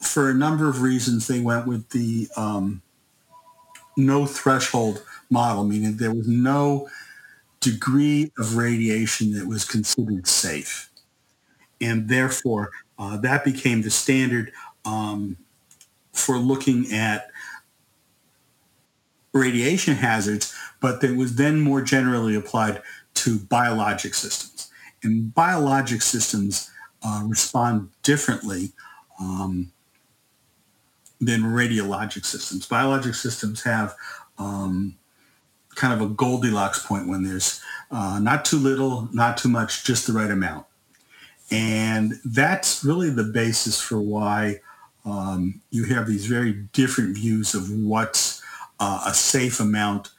[0.01, 2.82] for a number of reasons, they went with the um,
[3.95, 6.89] no threshold model, meaning there was no
[7.60, 10.89] degree of radiation that was considered safe.
[11.79, 14.51] And therefore, uh, that became the standard
[14.86, 15.38] um,
[16.13, 17.30] for looking at
[19.34, 22.82] radiation hazards, but that was then more generally applied
[23.15, 24.69] to biologic systems.
[25.02, 26.71] And biologic systems
[27.04, 28.71] uh, respond differently
[29.19, 29.71] um,
[31.19, 32.65] than radiologic systems.
[32.65, 33.95] Biologic systems have
[34.38, 34.95] um,
[35.76, 40.08] kind of a Goldilocks point when there's uh, not too little, not too much, just
[40.08, 40.65] the right amount.
[41.52, 44.62] And that's really the basis for why
[45.05, 48.41] um, you have these very different views of what's
[48.79, 50.09] uh, a safe amount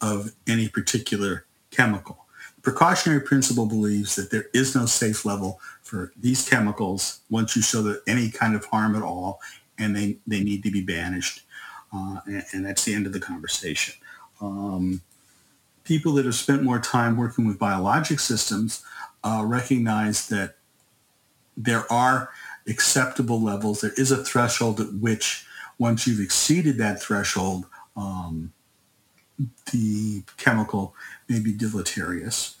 [0.00, 2.22] of any particular chemical
[2.62, 7.82] precautionary principle believes that there is no safe level for these chemicals once you show
[7.82, 9.40] that any kind of harm at all,
[9.78, 11.42] and they, they need to be banished.
[11.92, 13.94] Uh, and, and, that's the end of the conversation.
[14.40, 15.02] Um,
[15.84, 18.82] people that have spent more time working with biologic systems
[19.22, 20.54] uh, recognize that
[21.54, 22.30] there are
[22.66, 23.80] acceptable levels.
[23.80, 25.46] There is a threshold at which
[25.78, 28.52] once you've exceeded that threshold, um,
[29.72, 30.94] the chemical
[31.28, 32.56] may be deleterious.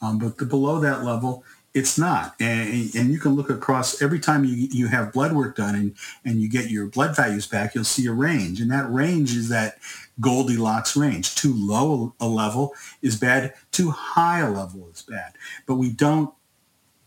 [0.00, 2.34] Um, but the, below that level, it's not.
[2.40, 5.94] And, and, you can look across every time you, you have blood work done and,
[6.24, 8.60] and you get your blood values back, you'll see a range.
[8.60, 9.78] And that range is that
[10.18, 11.34] Goldilocks range.
[11.34, 13.52] Too low a level is bad.
[13.72, 15.34] Too high a level is bad.
[15.66, 16.32] But we don't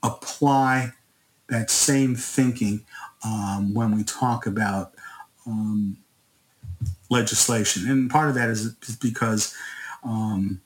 [0.04, 0.94] apply
[1.50, 2.86] that same thinking
[3.26, 4.94] um, when we talk about
[5.46, 5.98] um,
[7.10, 7.90] legislation.
[7.90, 9.56] And part of that is, because
[10.04, 10.62] um,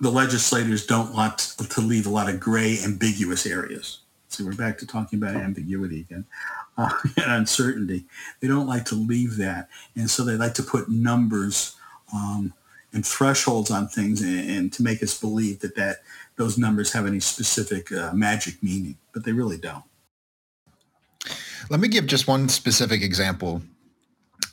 [0.00, 3.98] the legislators don't want to leave a lot of gray, ambiguous areas.
[4.28, 6.24] So we're back to talking about ambiguity again
[6.78, 8.04] uh, and uncertainty.
[8.40, 9.68] They don't like to leave that.
[9.96, 11.74] And so they like to put numbers
[12.14, 12.54] um,
[12.92, 15.98] and thresholds on things and, and, to make us believe that, that
[16.40, 19.84] those numbers have any specific uh, magic meaning, but they really don't.
[21.68, 23.60] Let me give just one specific example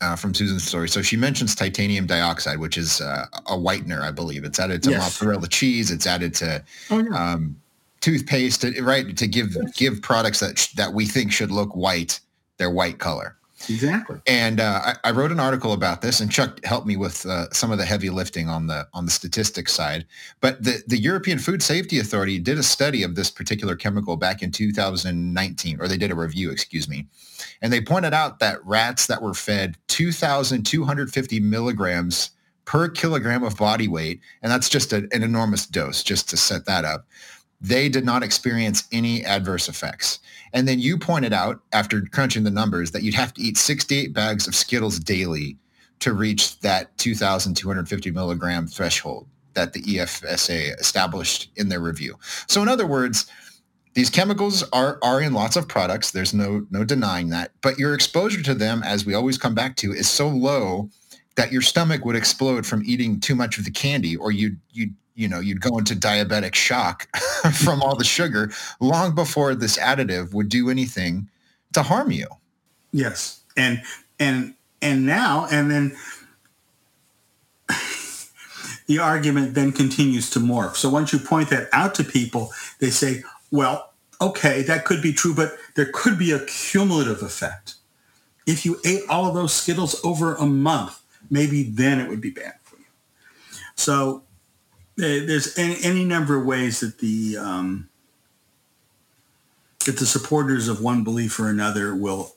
[0.01, 0.89] uh, from Susan's story.
[0.89, 4.43] So she mentions titanium dioxide, which is uh, a whitener, I believe.
[4.43, 4.99] It's added to yes.
[5.01, 5.89] mozzarella cheese.
[5.89, 7.33] It's added to oh, yeah.
[7.33, 7.55] um,
[8.01, 9.15] toothpaste, right?
[9.15, 9.71] To give yes.
[9.77, 12.19] give products that that we think should look white
[12.57, 13.37] their white color.
[13.69, 14.19] Exactly.
[14.27, 17.49] And uh, I, I, wrote an article about this, and Chuck helped me with uh,
[17.51, 20.05] some of the heavy lifting on the on the statistics side.
[20.41, 24.43] But the the European Food Safety Authority did a study of this particular chemical back
[24.43, 27.07] in 2019, or they did a review, excuse me,
[27.61, 32.29] and they pointed out that rats that were fed 2,250 milligrams
[32.65, 36.65] per kilogram of body weight, and that's just a, an enormous dose, just to set
[36.65, 37.07] that up
[37.59, 40.19] they did not experience any adverse effects.
[40.53, 44.13] And then you pointed out after crunching the numbers that you'd have to eat 68
[44.13, 45.57] bags of Skittles daily
[45.99, 52.15] to reach that 2,250 milligram threshold that the EFSA established in their review.
[52.45, 53.25] So in other words,
[53.95, 56.11] these chemicals are, are in lots of products.
[56.11, 57.51] There's no, no denying that.
[57.61, 60.91] But your exposure to them, as we always come back to, is so low
[61.35, 64.91] that your stomach would explode from eating too much of the candy or you you
[65.17, 67.07] you know you'd go into diabetic shock
[67.53, 71.27] from all the sugar long before this additive would do anything
[71.73, 72.27] to harm you
[72.91, 73.81] yes and
[74.19, 75.95] and and now and then
[78.87, 80.75] the argument then continues to morph.
[80.75, 85.13] So once you point that out to people, they say, well, okay, that could be
[85.13, 87.75] true, but there could be a cumulative effect.
[88.45, 92.31] If you ate all of those Skittles over a month, maybe then it would be
[92.31, 92.85] bad for you.
[93.75, 94.23] So
[94.97, 97.89] there's any, any number of ways that the um,
[99.85, 102.35] that the supporters of one belief or another will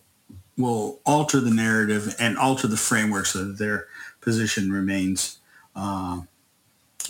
[0.56, 3.86] will alter the narrative and alter the framework so that their
[4.20, 5.38] position remains
[5.74, 6.20] uh,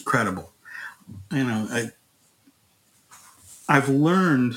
[0.05, 0.53] credible.
[1.33, 1.91] You know, I,
[3.69, 4.57] I've learned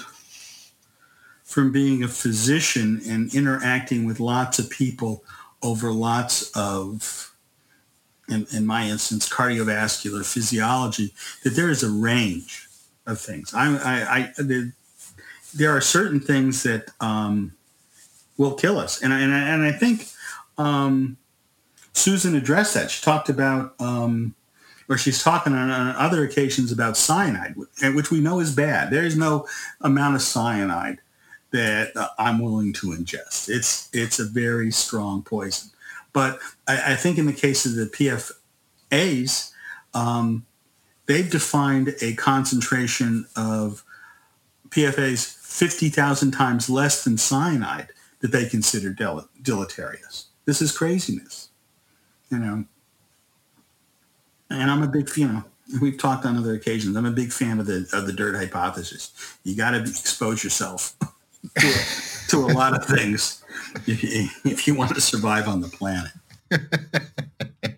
[1.44, 5.24] from being a physician and interacting with lots of people
[5.62, 7.33] over lots of,
[8.30, 11.13] in, in my instance, cardiovascular physiology,
[11.43, 12.67] that there is a range
[13.05, 13.53] of things.
[13.53, 14.74] I, I, I there,
[15.53, 17.53] there are certain things that um,
[18.38, 20.07] will kill us, and I, and I, and I think
[20.57, 21.17] um,
[21.93, 22.91] Susan addressed that.
[22.91, 24.36] She talked about, um,
[24.89, 27.55] or she's talking on, on, other occasions about cyanide,
[27.93, 28.89] which we know is bad.
[28.89, 29.47] There is no
[29.82, 30.99] amount of cyanide
[31.51, 33.47] that uh, I'm willing to ingest.
[33.47, 35.69] It's it's a very strong poison.
[36.14, 37.86] But I, I think in the case of the
[38.91, 39.51] PFAs,
[39.93, 40.45] um,
[41.07, 43.84] they've defined a concentration of
[44.70, 47.89] PFAs 50,000 times less than cyanide
[48.22, 50.28] that they consider del- deleterious.
[50.45, 51.49] This is craziness
[52.34, 52.66] you know.
[54.49, 55.43] And I'm a big, you know,
[55.82, 56.95] we've talked on other occasions.
[56.95, 59.11] I'm a big fan of the of the dirt hypothesis.
[59.43, 60.95] You got to expose yourself
[61.59, 61.74] to,
[62.30, 63.43] to a lot of things
[63.88, 66.11] if you, if you want to survive on the planet.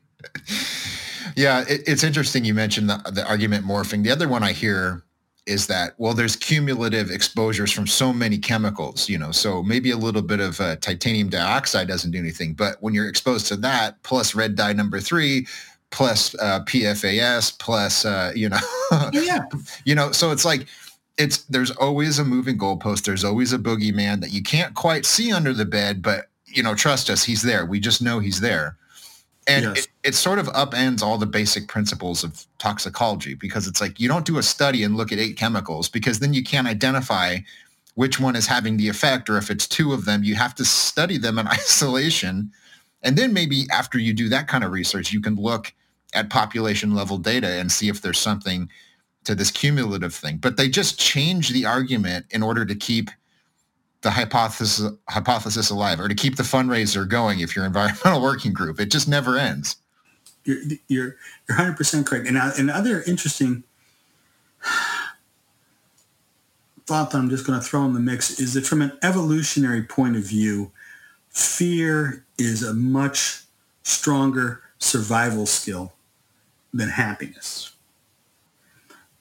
[1.35, 4.03] yeah, it, it's interesting you mentioned the, the argument morphing.
[4.03, 5.03] The other one I hear
[5.45, 9.97] is that well there's cumulative exposures from so many chemicals you know so maybe a
[9.97, 14.01] little bit of uh, titanium dioxide doesn't do anything but when you're exposed to that
[14.03, 15.45] plus red dye number three
[15.91, 18.57] plus uh, pfas plus uh, you know
[19.13, 19.45] yeah
[19.85, 20.65] you know so it's like
[21.17, 23.05] it's there's always a moving goalpost.
[23.05, 26.75] There's always a boogeyman that you can't quite see under the bed but you know
[26.75, 27.65] trust us he's there.
[27.65, 28.77] We just know he's there.
[29.47, 29.85] And yes.
[29.85, 34.07] it, it sort of upends all the basic principles of toxicology because it's like you
[34.07, 37.37] don't do a study and look at eight chemicals because then you can't identify
[37.93, 40.23] which one is having the effect or if it's two of them.
[40.23, 42.51] You have to study them in isolation.
[43.03, 45.73] And then maybe after you do that kind of research you can look
[46.13, 48.69] at population level data and see if there's something
[49.25, 53.09] to this cumulative thing but they just change the argument in order to keep
[54.05, 58.79] the hypothesis hypothesis alive or to keep the fundraiser going if you're environmental working group.
[58.79, 59.77] It just never ends.
[60.45, 61.15] You're you're
[61.49, 62.27] you're 100% correct.
[62.27, 63.63] And uh, another interesting
[66.85, 69.81] thought that i'm just going to throw in the mix is that from an evolutionary
[69.81, 70.71] point of view
[71.29, 73.41] fear is a much
[73.81, 75.93] stronger survival skill
[76.73, 77.74] than happiness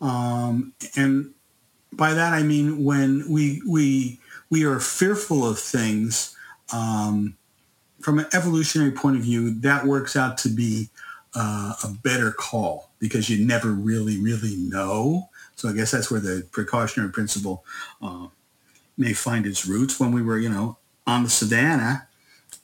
[0.00, 1.32] um, and
[1.92, 4.18] by that i mean when we we
[4.54, 6.36] we are fearful of things,
[6.72, 7.36] um,
[8.00, 10.90] from an evolutionary point of view, that works out to be
[11.34, 15.28] uh, a better call because you never really, really know.
[15.56, 17.64] So I guess that's where the precautionary principle
[18.00, 18.28] uh,
[18.96, 19.98] may find its roots.
[19.98, 22.06] When we were, you know, on the savannah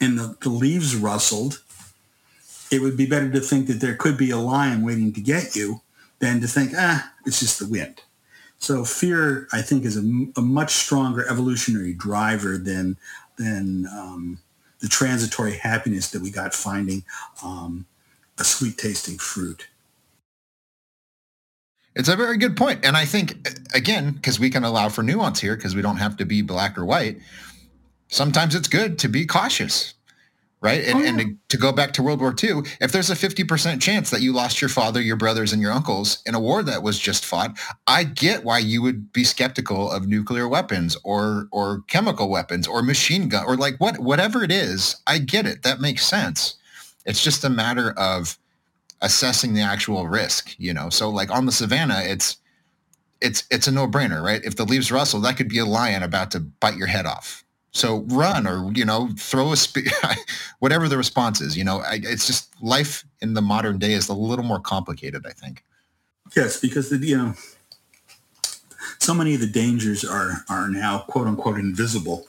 [0.00, 1.60] and the, the leaves rustled,
[2.70, 5.56] it would be better to think that there could be a lion waiting to get
[5.56, 5.80] you
[6.20, 8.02] than to think, ah, it's just the wind.
[8.58, 10.02] So fear, I think, is a,
[10.36, 12.96] a much stronger evolutionary driver than
[13.38, 14.38] than um,
[14.80, 17.04] the transitory happiness that we got finding
[17.42, 17.86] um,
[18.38, 19.66] a sweet tasting fruit.
[21.96, 22.84] It's a very good point.
[22.84, 26.16] And I think, again, because we can allow for nuance here, because we don't have
[26.18, 27.18] to be black or white,
[28.08, 29.94] sometimes it's good to be cautious
[30.60, 30.84] right?
[30.84, 31.08] And, oh, yeah.
[31.08, 34.20] and to, to, go back to World War II, if there's a 50% chance that
[34.20, 37.24] you lost your father, your brothers, and your uncles in a war that was just
[37.24, 42.66] fought, I get why you would be skeptical of nuclear weapons or or chemical weapons
[42.66, 44.96] or machine gun or like what whatever it is.
[45.06, 45.62] I get it.
[45.62, 46.56] That makes sense.
[47.06, 48.38] It's just a matter of
[49.00, 50.90] assessing the actual risk, you know.
[50.90, 52.36] So like on the savannah, it's
[53.22, 54.44] it's it's a no-brainer, right?
[54.44, 57.44] If the leaves rustle, that could be a lion about to bite your head off
[57.72, 59.88] so run or, you know, throw a, spe-
[60.58, 64.08] whatever the response is, you know, I, it's just life in the modern day is
[64.08, 65.64] a little more complicated, I think.
[66.36, 67.34] Yes, because, the, you know,
[68.98, 72.26] so many of the dangers are, are now quote unquote invisible.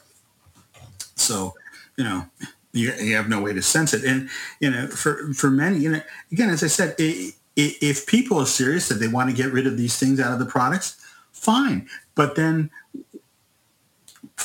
[1.15, 1.53] So,
[1.97, 2.25] you know,
[2.73, 4.03] you, you have no way to sense it.
[4.03, 4.29] And,
[4.59, 8.45] you know, for, for many, you know, again, as I said, it, if people are
[8.45, 10.95] serious that they want to get rid of these things out of the products,
[11.31, 11.87] fine.
[12.15, 12.69] But then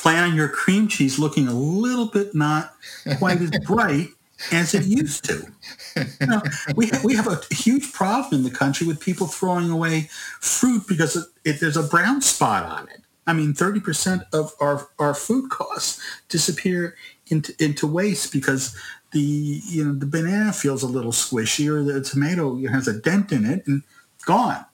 [0.01, 2.73] plan on your cream cheese looking a little bit not
[3.17, 4.09] quite as bright
[4.51, 5.47] as it used to.
[5.95, 6.41] You know,
[6.75, 11.15] we, we have a huge problem in the country with people throwing away fruit because
[11.15, 13.01] it, it, there's a brown spot on it.
[13.25, 16.95] I mean, 30% of our, our food costs disappear
[17.27, 18.77] into, into waste because
[19.11, 23.31] the, you know, the banana feels a little squishy or the tomato has a dent
[23.31, 23.83] in it and
[24.25, 24.65] gone.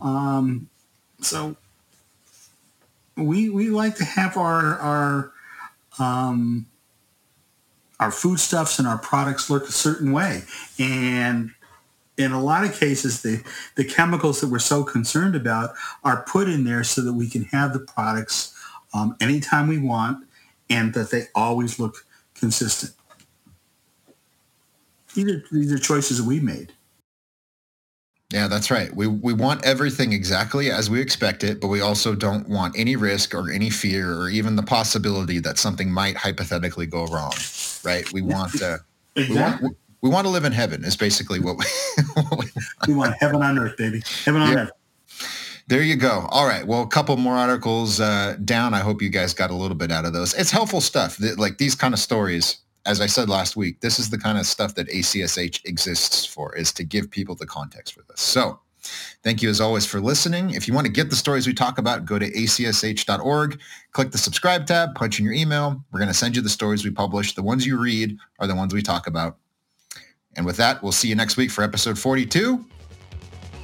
[0.00, 0.68] Um,
[1.20, 1.56] so
[3.16, 5.32] we, we like to have our, our,
[5.98, 6.66] um,
[8.00, 10.42] our foodstuffs and our products look a certain way.
[10.78, 11.52] And
[12.16, 13.42] in a lot of cases, the,
[13.76, 17.44] the chemicals that we're so concerned about are put in there so that we can
[17.44, 18.54] have the products
[18.94, 20.26] um, anytime we want
[20.68, 22.92] and that they always look consistent.
[25.14, 26.72] These are, these are choices that we made.
[28.32, 28.94] Yeah, that's right.
[28.96, 32.96] We we want everything exactly as we expect it, but we also don't want any
[32.96, 37.34] risk or any fear or even the possibility that something might hypothetically go wrong.
[37.84, 38.10] Right?
[38.10, 38.78] We want uh,
[39.16, 39.34] exactly.
[39.34, 40.82] we want we want to live in heaven.
[40.82, 41.64] Is basically what we
[42.14, 42.46] what we,
[42.88, 44.02] we want heaven on earth, baby.
[44.24, 44.58] Heaven on yeah.
[44.60, 44.70] earth.
[45.68, 46.26] There you go.
[46.30, 46.66] All right.
[46.66, 48.72] Well, a couple more articles uh, down.
[48.72, 50.34] I hope you guys got a little bit out of those.
[50.34, 51.18] It's helpful stuff.
[51.36, 54.46] Like these kind of stories as I said last week, this is the kind of
[54.46, 58.20] stuff that ACSH exists for, is to give people the context for this.
[58.20, 58.60] So
[59.22, 60.50] thank you as always for listening.
[60.50, 63.60] If you want to get the stories we talk about, go to acsh.org,
[63.92, 65.82] click the subscribe tab, punch in your email.
[65.92, 67.34] We're going to send you the stories we publish.
[67.34, 69.38] The ones you read are the ones we talk about.
[70.36, 72.64] And with that, we'll see you next week for episode 42.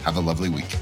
[0.05, 0.77] Have a lovely week.